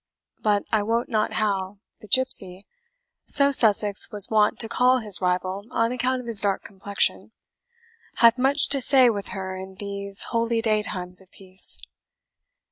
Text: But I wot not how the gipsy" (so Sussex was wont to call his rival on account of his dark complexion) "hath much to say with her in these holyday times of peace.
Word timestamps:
But 0.39 0.63
I 0.71 0.81
wot 0.81 1.09
not 1.09 1.33
how 1.33 1.77
the 1.99 2.07
gipsy" 2.07 2.65
(so 3.27 3.51
Sussex 3.51 4.09
was 4.11 4.29
wont 4.31 4.57
to 4.61 4.67
call 4.67 4.97
his 4.97 5.21
rival 5.21 5.67
on 5.69 5.91
account 5.91 6.21
of 6.21 6.25
his 6.25 6.41
dark 6.41 6.63
complexion) 6.63 7.33
"hath 8.15 8.39
much 8.39 8.67
to 8.69 8.81
say 8.81 9.11
with 9.11 9.27
her 9.27 9.55
in 9.55 9.75
these 9.75 10.23
holyday 10.33 10.81
times 10.81 11.21
of 11.21 11.29
peace. 11.29 11.77